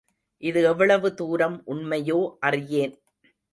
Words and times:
இது 0.43 0.59
எவ்வளவு 0.63 1.09
தூரம் 1.13 1.63
உண்மையோ 1.67 2.19
அறியேன். 2.39 2.95